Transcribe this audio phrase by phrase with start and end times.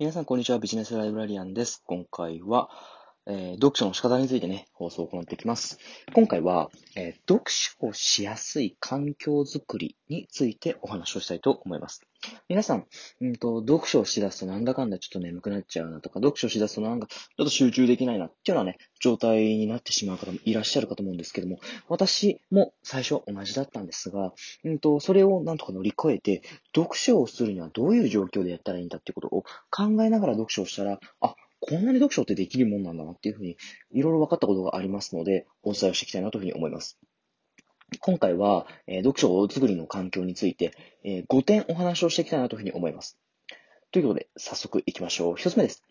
[0.00, 0.58] 皆さん、こんにちは。
[0.58, 1.80] ビジネスライブラリアンです。
[1.86, 2.68] 今回は、
[3.26, 5.78] えー、読書の仕方についてね、放送を行っていきます。
[6.12, 12.02] 今回は、えー、読書をしやすい環境づくりについてお話をしたいと思います。
[12.48, 12.86] 皆さん、
[13.20, 24.32] うんと、読書をしだすとなんだかんだちょっと眠くなっちゃうなとか、読書をしだすとなんかちょっと集中できないなっていうようなね、状態になってしまう方もいらっしゃるかと思うんですけども、私も最初同じだったんですが、
[24.64, 26.42] うんと、それをなんとか乗り越えて、
[26.74, 31.34] 読書をするにはどういう状況でやったらいいんだっていうことを考えながら読書をしたら、あ、
[31.66, 33.56] こんなに読書ってできるもんなんだなっていうふうに、
[33.90, 36.98] いろいろ分かったことがありますので、お伝えをしていきたいなというふうに思います。
[38.00, 40.72] 今回は、えー、読書作りの環境について、
[41.04, 43.18] えー、5点お話をしていきたいなというふうに思います。
[43.92, 45.36] ということで、早速行きましょう。
[45.36, 45.82] 一つ目です。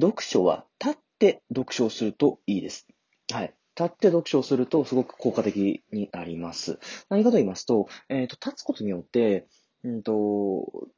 [0.00, 2.86] 読書は立って読書をするといいです。
[3.30, 3.54] はい。
[3.76, 6.78] 立って読書をするとすごく効果的になります。
[7.10, 9.46] 何かと言いますと、えっ、ー、と、立つことによって、
[9.84, 10.88] うんと、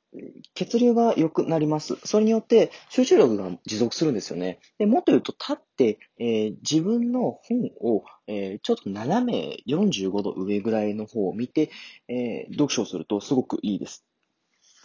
[0.54, 1.96] 血流が良くなります。
[2.04, 4.58] それによって集中力が持続するんですよね。
[4.78, 11.70] でもっと言うと、立って、えー、自分の本を、えー、ちょっと斜め45度上ぐらいの方を見て、
[12.08, 14.04] えー、読書をするとすごくいいです。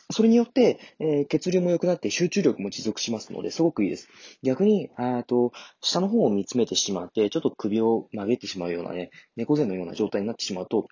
[0.09, 4.07] それによって、え血流も良くなって集中力も持続しますので、すごくいいです。
[4.41, 5.51] 逆に、あと、
[5.81, 10.87] 下の方を見つめてしまって、ちょっと首を曲げてしまうようなね、猫背のような状態になってしまうと、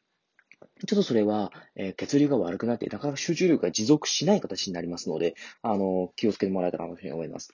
[0.88, 7.53] ちょっとそれは、え、血流が悪くなって、なかなか集中力が持続しない形になりますので、あの、気をつけてもらえたらなというふうに思います。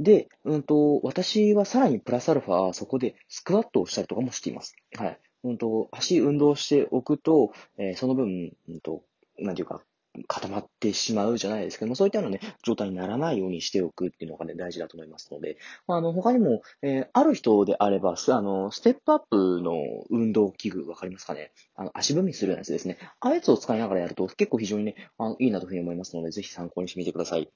[0.00, 4.74] で、うんと、私はさらにプラスアルファ、そこでスクワットをしたりとかもしています。
[4.96, 5.20] はい。
[5.44, 9.04] うんと、足運動しておくと、えー、その分、うんと、
[9.38, 9.82] なんていうか、
[10.28, 19.74] 固まってしまうじゃないですけども、そういったようなね、状態にならないようにしておくっていうのがね、大事だと思いますので、あの、他にも、えー、ある人であれば、あの、ステップアップの
[20.10, 21.52] 運動器具、わかりますかね？
[21.74, 22.98] あの、足踏みするやつですね。
[23.20, 27.50] ああやつを使いながらやると結構非常にね、あのいいなというふうに思いますので、ぜひ参考にしてみてください。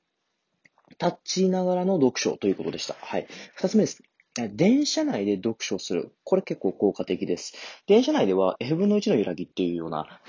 [1.01, 2.95] 立ちながらの読書ということでした。
[3.01, 3.27] はい。
[3.55, 4.03] 二つ目です。
[4.55, 6.13] 電車内で読書する。
[6.23, 7.55] これ結構効果的です。
[7.87, 10.21] 電車内では F 分の1の揺らぎっていうような、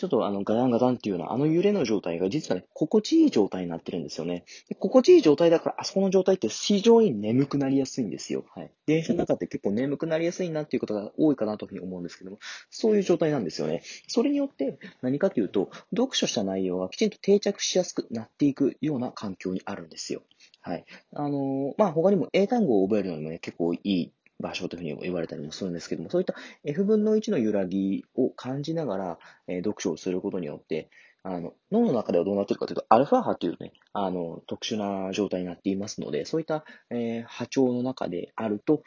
[0.00, 4.44] ちょっとあのガタンガタンっていうようなあの揺れの状態が実はね、心地いい状態になってるんですよね。
[4.70, 8.46] で心地いい状態だから、あそこの状態って非常に眠くなりやすいんですよ。
[8.54, 8.70] はい。
[8.86, 12.38] 電車の中って結構眠くなりやすいなっていうことが多いかなというふうに思うんですけども、
[12.70, 13.82] そういう状態なんですよね。
[14.08, 20.22] それによって何かというと、読書した内容がきちんと定着しやすくなっていくような環境にあるんですよ。
[20.62, 20.86] はい。
[21.12, 26.34] あのー、まあ、他にも英単語を覚えるのにもね、結構いい場所というふうにも言われたりもするんですけども、そういった
[26.64, 30.90] F 分の1の揺らぎを感じながら、え、読書をすることによって、
[31.22, 38.82] あの、脳の中ではどうなってるかというと、アルファ波というね、あの、特殊な状態になっていますので、そういった、えー、波長の中であると、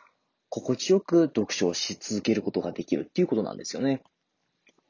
[0.50, 4.04] 心地よく読書をし続けることができるっていうことなんですよね。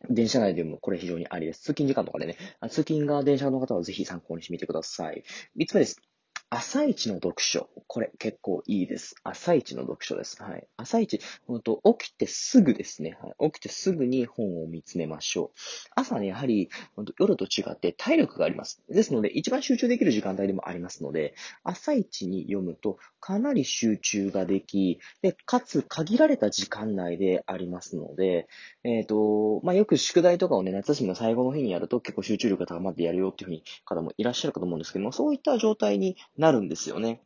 [0.10, 1.62] 電車内でもこれ非常にありです。
[1.62, 2.38] 通勤時間とかでね、
[2.70, 5.24] 通勤が電車の方はぜひ参考にしてみてください。
[5.58, 6.02] 3つ目です。
[6.56, 7.68] 朝一の読書。
[7.88, 9.16] これ結構いいです。
[9.24, 10.42] 朝一の読書です。
[10.42, 10.68] はい。
[10.78, 13.18] 朝一、ほんと、起きてすぐですね。
[13.20, 13.52] はい。
[13.52, 15.60] 起きてすぐに本を見つめましょう。
[15.96, 18.84] 朝ね、やはり、ほんと夜と違って体力があります。
[18.88, 21.34] ですので、一番集中できる時間帯でもありますので、
[21.64, 28.48] 朝一に読むとかなり集中ができ、で、かつ限られた時間内でありますので、
[28.84, 37.22] えっ、ー、と、まあ、よく宿題とかをね、夏休みの最後の日にやると結構集中力が高まってやるよっていうふうに方もいらっしゃるかと思うんですけども、そういった状態になるんですよね。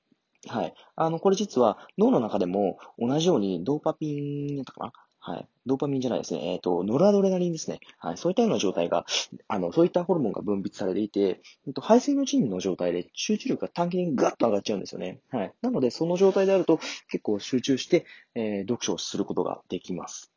[0.47, 0.73] はい。
[0.95, 4.15] あの、これ実は脳の中でも同じようにドーパピ
[4.53, 4.91] ンだったかな？
[5.19, 5.47] はい。
[5.65, 6.53] ドーパミンじゃないですね。
[6.53, 7.79] えっ、ー、と、ノルアドレナリンですね。
[7.97, 8.17] はい。
[8.17, 9.05] そういったような状態が、
[9.49, 15.19] あの、そういったホルモンが分泌されていて、えっと、排水の腎の状態で集中力が短期にガッと上がっちゃうんですよね。
[15.31, 15.53] はい。
[15.61, 16.79] なので、その状態であると
[17.11, 20.31] 結構集中して、えー、読書をすることができます。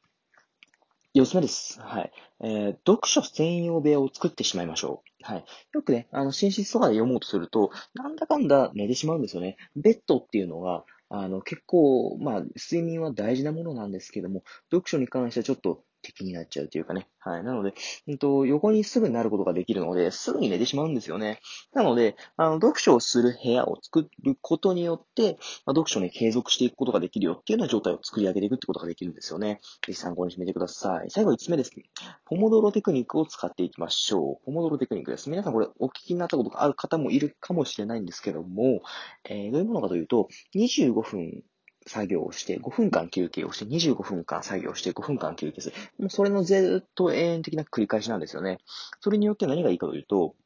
[1.14, 1.80] 四つ目です。
[1.80, 2.12] はい。
[2.42, 5.09] えー、読書専用部屋を作ってしまいましょう。
[5.22, 5.44] はい。
[5.72, 9.56] よくね、あの、寝室とかで読もうとすると、なんだかんだ寝てしまうんですよね。
[9.76, 17.08] ベッドっていうのは、あの、結構、まあ、睡眠は大事なものなんですけども、読書に関してはちょっと敵になっちゃうというかね。
[17.18, 17.44] はい。
[17.44, 17.74] なので、
[18.08, 21.40] うんと、横にすぐになることができるので、すぐに寝てしまうんですよね。
[21.74, 25.32] なので、あの、読書をする部屋を作ることによって、
[25.66, 29.60] まあ、読書に継続していくことができるよっていうような状態を作り上げていくってことができるんですよね。
[29.86, 31.10] ぜひ参考にしてみてください。
[31.10, 31.84] 最後5つ目ですね。
[32.24, 34.44] ポモドロテクニックを使っていきましょう。
[34.46, 35.28] ポモドロテクニックです。
[35.28, 38.80] 皆さんこれお聞きになったことがある方もいるかもしれないんですけども、
[39.28, 41.42] えー、どういうものかというと、25分
[41.90, 45.76] 作業をして、5分間休憩をして、25分間作業して、5分間休憩する。
[45.98, 48.58] もうそれのずっと永遠的な繰り返しなんですよね。
[49.00, 50.36] それによって何がいいかというと、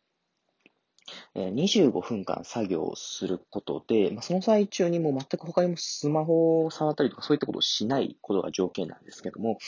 [1.35, 9.59] 25分間作業をすることで、ま、その最中にも全く他にもスマホを触ったりとかそういったことをしないことが条件なんですけども、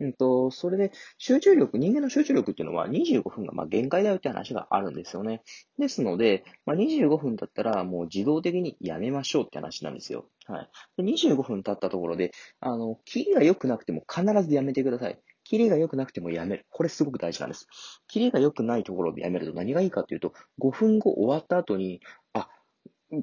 [0.00, 5.42] うんと、それで集中力、人間の集中力っていうのは25分がま限界だよって話があるんですよね。
[5.78, 10.26] ですので、まあ、25分だったらもう自動的にやめましょうって話なんですよ。
[10.46, 10.70] はい。
[10.96, 15.18] で25分経ったところで、あの、キリが良くなくても必ずやめてください。
[15.52, 16.66] キリが良くなくてもやめる。
[16.70, 17.66] これすごく大事なんです。
[18.08, 22.00] キリが良くないところでやめると何がいいかというと、5分後終わった後に、
[22.32, 22.48] あ、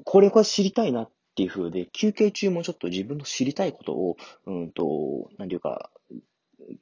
[0.04, 4.16] これは知りたいなっていう風で、休憩中もちょっと自分の知りたいことを、
[4.46, 5.90] うんと、なんていうか、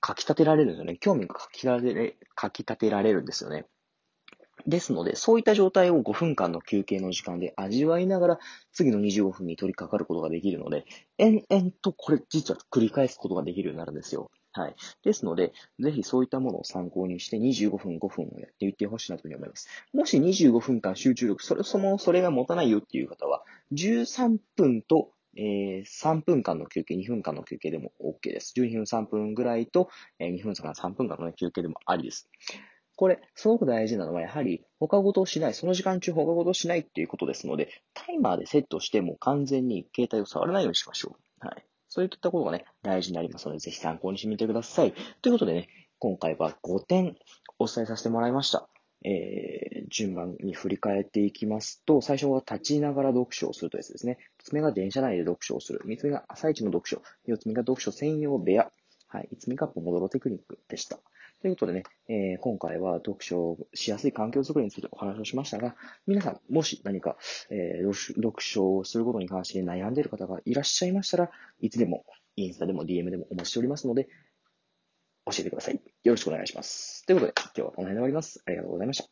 [0.07, 0.99] 書き立てられるんですよね。
[1.01, 3.65] 興味が書き立て、書き立てられるんですよね。
[4.67, 8.39] ですので、そういった状態を5分間の休憩の時間で味わいながら、
[8.75, 10.85] 次の25分に取り掛かることができるので、
[11.17, 14.31] 延々とこれ実は繰り返すことができるようになるんですよ。
[14.59, 14.77] はい。
[15.05, 19.69] ですので、ぜひそういったものを参考にして25分、5分をやっていってほしいなというふうに思います。
[19.93, 28.55] もし25分間集中力、それそもそれが持たないよっていう方は、13分とえー、3分間の休憩、2分間の休憩でも OK です。
[28.57, 29.89] 12分3分ぐらいと、
[30.19, 32.29] えー、2分間3分間の、休憩でもありです。
[32.97, 41.47] これ、すごく大事なのは、やはり、他事をしない、その時間中他事をしないっていうことですので、タイマーでセットしても完全に携帯を触らないようにしましょう。
[41.47, 41.68] はい。
[41.89, 44.93] そういったことがね、大事になりますので、ぜひ参考にしてみてください。
[45.23, 45.69] ということでね、
[45.99, 47.17] 今回は5点
[47.59, 48.69] お伝えさせてもらいました。
[49.05, 54.19] えー、順番に振り返っていきますと、最初は立ちながら読書をするというやつですね。
[54.43, 55.81] 1つ目が電車内で読書をする。
[55.87, 57.03] 3つ目が朝一の読書。
[57.27, 58.71] 4つ目が読書専用部屋。
[59.09, 59.29] はい。
[59.33, 60.99] 5つ目がポモドロテクニックでした。
[61.41, 65.77] ということでね、えー、今回は読書をしやすい環境づくりについてお話をしましたが、
[66.07, 67.17] 皆さん、もし何か、
[67.51, 71.31] えー、読書をすることに関して悩んでいる方がいらっしゃいましたら、
[71.61, 72.05] いつでも、
[72.35, 74.09] インスタでも DM でもお待ちしておりますので、
[75.27, 75.75] 教えてください。
[75.75, 77.07] よろしくお願いします。
[77.07, 78.43] ということで、今日はこの辺で終わります。
[78.45, 79.09] ありがとうございました。